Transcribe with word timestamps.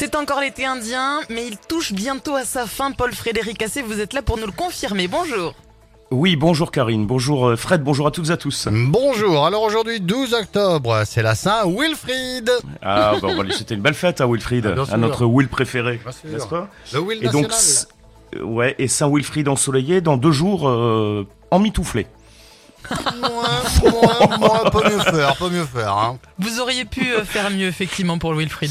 C'est 0.00 0.14
encore 0.14 0.40
l'été 0.40 0.64
indien, 0.64 1.20
mais 1.28 1.46
il 1.46 1.58
touche 1.58 1.92
bientôt 1.92 2.34
à 2.34 2.46
sa 2.46 2.64
fin. 2.64 2.90
Paul 2.90 3.12
Frédéric 3.12 3.60
Assé, 3.60 3.82
vous 3.82 4.00
êtes 4.00 4.14
là 4.14 4.22
pour 4.22 4.38
nous 4.38 4.46
le 4.46 4.52
confirmer. 4.52 5.08
Bonjour. 5.08 5.54
Oui, 6.10 6.36
bonjour 6.36 6.72
Karine, 6.72 7.06
bonjour 7.06 7.48
euh, 7.48 7.56
Fred, 7.56 7.82
bonjour 7.82 8.06
à 8.06 8.10
toutes 8.10 8.30
et 8.30 8.32
à 8.32 8.38
tous. 8.38 8.66
Bonjour, 8.72 9.44
alors 9.44 9.60
aujourd'hui 9.60 10.00
12 10.00 10.32
octobre, 10.32 11.02
c'est 11.04 11.20
la 11.20 11.34
Saint 11.34 11.66
Wilfried. 11.66 12.50
Ah, 12.80 13.12
bah, 13.20 13.28
on 13.30 13.36
va 13.36 13.42
lui 13.42 13.52
souhaiter 13.52 13.74
une 13.74 13.82
belle 13.82 13.92
fête 13.92 14.22
à 14.22 14.26
Wilfried, 14.26 14.72
Ah, 14.74 14.80
à 14.80 14.86
sûr. 14.86 14.96
notre 14.96 15.26
Will 15.26 15.48
préféré, 15.48 16.00
n'est-ce 16.24 16.46
pas 16.46 16.70
Le 16.94 17.00
Will 17.00 17.22
Et 17.22 17.28
donc, 17.28 17.48
national. 17.48 17.94
euh, 18.36 18.42
ouais, 18.42 18.76
et 18.78 18.88
Saint-Wilfried 18.88 19.48
ensoleillé 19.48 20.00
dans 20.00 20.16
deux 20.16 20.32
jours 20.32 20.66
euh, 20.66 21.26
en 21.50 21.58
mitouflé. 21.58 22.06
Moins, 23.20 23.90
moins, 23.92 24.38
moins, 24.38 24.70
peut 24.70 24.88
mieux 24.88 24.98
faire, 24.98 25.36
peut 25.36 25.50
mieux 25.50 25.66
faire. 25.66 25.92
Hein. 25.92 26.18
Vous 26.38 26.60
auriez 26.60 26.86
pu 26.86 27.12
euh, 27.12 27.24
faire 27.24 27.50
mieux, 27.50 27.66
effectivement, 27.66 28.18
pour 28.18 28.34
Wilfried. 28.34 28.70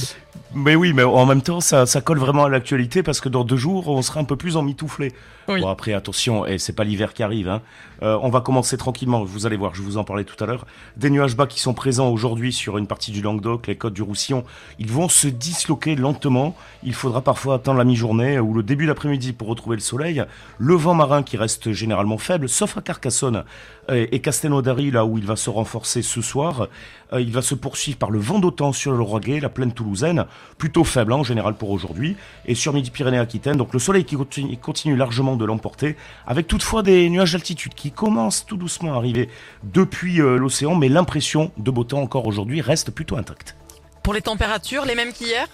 Mais 0.55 0.75
oui, 0.75 0.93
mais 0.93 1.03
en 1.03 1.25
même 1.27 1.41
temps, 1.41 1.61
ça, 1.61 1.85
ça 1.85 2.01
colle 2.01 2.17
vraiment 2.17 2.45
à 2.45 2.49
l'actualité 2.49 3.03
parce 3.03 3.21
que 3.21 3.29
dans 3.29 3.43
deux 3.43 3.57
jours, 3.57 3.87
on 3.87 4.01
sera 4.01 4.19
un 4.19 4.23
peu 4.23 4.35
plus 4.35 4.57
en 4.57 4.63
mitouflé. 4.63 5.13
Oui. 5.47 5.61
Bon, 5.61 5.67
après, 5.67 5.93
attention, 5.93 6.45
et 6.45 6.57
c'est 6.57 6.73
pas 6.73 6.83
l'hiver 6.83 7.13
qui 7.13 7.23
arrive. 7.23 7.49
Hein. 7.49 7.61
Euh, 8.01 8.17
on 8.21 8.29
va 8.29 8.41
commencer 8.41 8.77
tranquillement, 8.77 9.23
vous 9.23 9.45
allez 9.45 9.57
voir, 9.57 9.75
je 9.75 9.81
vous 9.81 9.97
en 9.97 10.03
parlais 10.03 10.23
tout 10.23 10.41
à 10.43 10.47
l'heure. 10.47 10.65
Des 10.97 11.09
nuages 11.09 11.35
bas 11.35 11.47
qui 11.47 11.59
sont 11.59 11.73
présents 11.73 12.09
aujourd'hui 12.09 12.53
sur 12.53 12.77
une 12.77 12.87
partie 12.87 13.11
du 13.11 13.21
Languedoc, 13.21 13.67
les 13.67 13.75
côtes 13.75 13.93
du 13.93 14.01
Roussillon, 14.01 14.43
ils 14.79 14.91
vont 14.91 15.09
se 15.09 15.27
disloquer 15.27 15.95
lentement. 15.95 16.55
Il 16.83 16.93
faudra 16.93 17.21
parfois 17.21 17.55
attendre 17.55 17.77
la 17.77 17.83
mi-journée 17.83 18.39
ou 18.39 18.53
le 18.53 18.63
début 18.63 18.87
d'après-midi 18.87 19.33
pour 19.33 19.47
retrouver 19.47 19.75
le 19.75 19.81
soleil. 19.81 20.23
Le 20.57 20.75
vent 20.75 20.93
marin 20.93 21.23
qui 21.23 21.37
reste 21.37 21.71
généralement 21.71 22.17
faible, 22.17 22.47
sauf 22.47 22.77
à 22.77 22.81
Carcassonne 22.81 23.43
et 23.91 24.19
Castelnaudary, 24.19 24.91
là 24.91 25.03
où 25.03 25.17
il 25.17 25.25
va 25.25 25.35
se 25.35 25.49
renforcer 25.49 26.03
ce 26.03 26.21
soir. 26.21 26.67
Euh, 27.11 27.21
il 27.21 27.31
va 27.31 27.41
se 27.41 27.55
poursuivre 27.55 27.97
par 27.97 28.11
le 28.11 28.19
vent 28.19 28.39
d'autant 28.39 28.73
sur 28.73 28.91
le 28.91 29.01
Roguet, 29.01 29.39
la 29.39 29.49
plaine 29.49 29.71
toulousaine, 29.71 30.25
plutôt 30.57 30.83
faible 30.83 31.13
hein, 31.13 31.17
en 31.17 31.23
général 31.23 31.55
pour 31.55 31.69
aujourd'hui, 31.71 32.15
et 32.45 32.55
sur 32.55 32.73
Midi-Pyrénées-Aquitaine. 32.73 33.57
Donc 33.57 33.73
le 33.73 33.79
soleil 33.79 34.05
qui 34.05 34.15
continue, 34.15 34.57
continue 34.57 34.95
largement 34.95 35.35
de 35.35 35.45
l'emporter, 35.45 35.95
avec 36.27 36.47
toutefois 36.47 36.83
des 36.83 37.09
nuages 37.09 37.31
d'altitude 37.31 37.73
qui 37.73 37.91
commencent 37.91 38.45
tout 38.45 38.57
doucement 38.57 38.93
à 38.93 38.97
arriver 38.97 39.29
depuis 39.63 40.21
euh, 40.21 40.37
l'océan, 40.37 40.75
mais 40.75 40.89
l'impression 40.89 41.51
de 41.57 41.71
beau 41.71 41.83
temps 41.83 42.01
encore 42.01 42.27
aujourd'hui 42.27 42.61
reste 42.61 42.91
plutôt 42.91 43.17
intacte. 43.17 43.55
Pour 44.03 44.13
les 44.13 44.21
températures, 44.21 44.85
les 44.85 44.95
mêmes 44.95 45.13
qu'hier? 45.13 45.47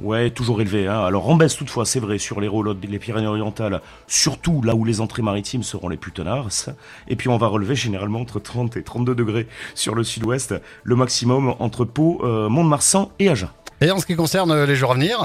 Ouais, 0.00 0.30
toujours 0.30 0.60
élevé. 0.60 0.86
Hein. 0.86 1.00
Alors 1.00 1.28
en 1.28 1.36
baisse 1.36 1.56
toutefois, 1.56 1.84
c'est 1.84 2.00
vrai, 2.00 2.18
sur 2.18 2.40
les 2.40 2.48
roulottes, 2.48 2.78
les 2.82 2.98
Pyrénées-Orientales, 2.98 3.80
surtout 4.06 4.62
là 4.62 4.74
où 4.74 4.84
les 4.84 5.00
entrées 5.00 5.22
maritimes 5.22 5.62
seront 5.62 5.88
les 5.88 5.96
plus 5.96 6.12
tenaces. 6.12 6.70
Et 7.08 7.16
puis 7.16 7.28
on 7.28 7.36
va 7.36 7.46
relever 7.46 7.74
généralement 7.74 8.20
entre 8.20 8.40
30 8.40 8.76
et 8.76 8.82
32 8.82 9.14
degrés 9.14 9.46
sur 9.74 9.94
le 9.94 10.02
sud-ouest, 10.02 10.54
le 10.82 10.96
maximum 10.96 11.54
entre 11.58 11.84
Pau, 11.84 12.20
euh, 12.24 12.48
Mont-de-Marsan 12.48 13.10
et 13.18 13.28
Agen. 13.28 13.50
Et 13.82 13.90
en 13.90 13.98
ce 13.98 14.06
qui 14.06 14.14
concerne 14.14 14.52
euh, 14.52 14.64
les 14.64 14.76
jours 14.76 14.92
à 14.92 14.94
venir, 14.94 15.24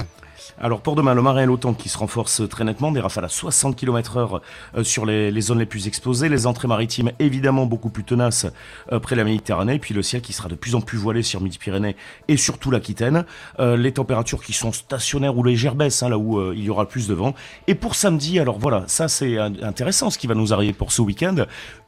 Alors 0.59 0.81
pour 0.81 0.95
demain, 0.95 1.13
le 1.13 1.21
marin 1.21 1.43
et 1.43 1.45
l'automne 1.45 1.75
qui 1.75 1.89
se 1.89 1.97
renforcent 1.97 2.47
très 2.49 2.63
nettement, 2.63 2.91
des 2.91 2.99
rafales 2.99 3.25
à 3.25 3.29
60 3.29 3.75
km 3.75 4.17
heure 4.17 4.41
euh, 4.75 4.83
sur 4.83 5.05
les, 5.05 5.41
zones 5.41 5.59
les 5.59 5.65
plus 5.65 5.87
exposées, 5.87 6.29
les 6.29 6.47
entrées 6.47 6.67
maritimes 6.67 7.11
évidemment 7.19 7.65
beaucoup 7.65 7.89
plus 7.89 8.03
tenaces 8.03 8.47
euh, 8.91 8.99
près 8.99 9.15
de 9.15 9.21
la 9.21 9.25
Méditerranée, 9.25 9.79
puis 9.79 9.93
le 9.93 10.01
ciel 10.01 10.21
qui 10.21 10.33
sera 10.33 10.49
de 10.49 10.55
plus 10.55 10.75
en 10.75 10.81
plus 10.81 10.97
voilé 10.97 11.21
sur 11.21 11.41
Midi-Pyrénées 11.41 11.95
et 12.27 12.37
surtout 12.37 12.71
l'Aquitaine, 12.71 13.25
Euh, 13.59 13.77
les 13.77 13.91
températures 13.91 14.43
qui 14.43 14.53
sont 14.53 14.71
stationnaires 14.71 15.37
ou 15.37 15.43
légères 15.43 15.75
baisses, 15.75 16.03
hein, 16.03 16.09
là 16.09 16.17
où 16.17 16.53
il 16.53 16.63
y 16.63 16.69
aura 16.69 16.87
plus 16.87 17.07
de 17.07 17.13
vent. 17.13 17.33
Et 17.67 17.75
pour 17.75 17.95
samedi, 17.95 18.39
alors 18.39 18.59
voilà, 18.59 18.83
ça 18.87 19.07
c'est 19.07 19.37
intéressant 19.37 20.09
ce 20.09 20.17
qui 20.17 20.27
va 20.27 20.35
nous 20.35 20.53
arriver 20.53 20.73
pour 20.73 20.91
ce 20.91 21.01
week-end, 21.01 21.35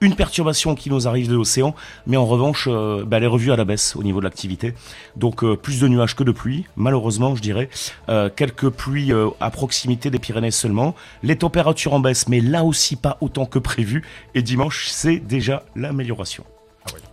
une 0.02 0.16
perturbation 0.16 0.76
qui 0.76 0.90
nous 0.90 1.08
arrive 1.08 1.30
de 1.30 1.36
l'océan, 1.36 1.76
mais 2.08 2.18
en 2.18 2.26
revanche, 2.26 2.68
euh, 2.70 3.04
bah, 3.06 3.18
elle 3.18 3.24
est 3.24 3.28
revue 3.28 3.52
à 3.52 3.56
la 3.56 3.66
baisse 3.66 3.96
au 3.96 4.04
niveau 4.04 4.20
de 4.20 4.26
l'activité. 4.26 4.74
Donc 5.16 5.44
plus 5.56 5.80
de 5.80 5.88
nuages 5.88 6.16
que 6.16 6.24
de 6.24 6.32
pluie, 6.32 6.66
malheureusement 6.76 7.36
je 7.36 7.42
dirais. 7.42 7.70
Quelques 8.40 8.70
pluies 8.70 9.12
euh, 9.12 9.32
à 9.42 9.52
proximité 9.52 10.10
des 10.10 10.18
Pyrénées 10.18 10.52
seulement. 10.52 10.96
Les 11.24 11.36
températures 11.36 11.92
en 11.92 12.00
baisse, 12.00 12.30
mais 12.30 12.40
là 12.40 12.64
aussi 12.64 12.96
pas 12.96 13.18
autant 13.20 13.46
que 13.46 13.60
prévu. 13.60 14.02
Et 14.34 14.42
dimanche, 14.42 14.88
c'est 14.88 15.18
déjà 15.18 15.66
l'amélioration. 15.76 16.46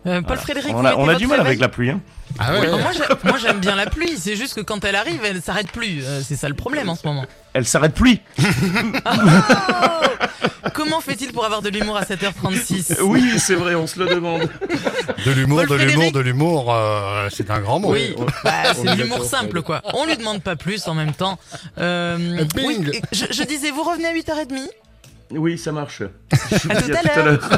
Euh, 0.06 0.20
Paul 0.22 0.22
Voilà. 0.36 0.42
Frédéric, 0.42 0.74
on 0.76 0.84
a, 0.84 0.94
on 0.94 1.06
du 1.16 1.26
mal 1.26 1.38
réveil 1.38 1.46
avec 1.48 1.60
la 1.60 1.68
pluie. 1.68 1.90
Hein. 1.90 2.00
ah 2.38 2.52
ouais, 2.54 2.60
ouais. 2.60 2.68
Moi, 2.80 2.90
j'ai- 2.92 3.28
moi, 3.28 3.38
j'aime 3.38 3.58
bien 3.58 3.74
la 3.74 3.86
pluie, 3.86 4.16
c'est 4.18 4.36
juste 4.36 4.54
que 4.54 4.60
quand 4.60 4.84
elle 4.84 4.94
arrive, 4.96 5.20
elle 5.24 5.42
s'arrête 5.42 5.70
plus. 5.72 6.04
Euh, 6.04 6.20
c'est 6.24 6.36
ça 6.36 6.48
le 6.48 6.54
problème 6.54 6.88
en 6.88 6.94
ce 6.96 7.06
moment. 7.06 7.24
Elle 7.54 7.66
s'arrête 7.66 7.94
pluie. 7.94 8.20
Comment 10.74 11.00
fait-il 11.00 11.32
pour 11.32 11.44
avoir 11.46 11.62
de 11.62 11.70
l'humour 11.70 11.96
à 11.96 12.02
7h36 12.02 13.00
Oui, 13.02 13.38
c'est 13.38 13.54
vrai, 13.54 13.74
on 13.74 13.86
se 13.86 13.98
le 13.98 14.06
demande. 14.06 14.42
de 15.24 15.30
l'humour, 15.32 15.66
de 15.66 15.74
l'humour, 15.74 16.12
de 16.12 16.20
l'humour, 16.20 16.74
euh, 16.74 17.28
c'est 17.32 17.50
un 17.50 17.60
grand 17.60 17.80
mot. 17.80 17.92
Oui, 17.92 18.14
bah, 18.44 18.52
c'est 18.74 18.80
on 18.80 18.94
de 18.94 19.02
l'humour 19.02 19.24
simple 19.24 19.62
quoi. 19.62 19.80
On 19.94 20.04
lui 20.04 20.16
demande 20.16 20.42
pas 20.42 20.54
plus 20.56 20.86
en 20.88 20.94
même 20.94 21.12
temps. 21.12 21.38
Euh, 21.78 22.44
oui, 22.58 22.90
je, 23.12 23.24
je 23.30 23.42
disais, 23.44 23.70
vous 23.70 23.82
revenez 23.84 24.06
à 24.08 24.12
8h30 24.12 24.68
Oui, 25.32 25.58
ça 25.58 25.72
marche. 25.72 26.02
À 26.32 26.82
tout 26.82 26.92
à 26.92 27.02
l'heure. 27.24 27.50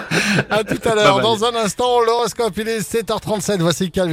À 0.50 0.64
tout 0.64 0.88
à 0.88 0.94
l'heure, 0.94 1.20
dans 1.20 1.44
un 1.44 1.54
instant, 1.54 2.00
l'horoscope, 2.00 2.54
il 2.56 2.68
est 2.68 2.80
7h37, 2.80 3.58
voici 3.60 3.90
Calvin. 3.90 4.06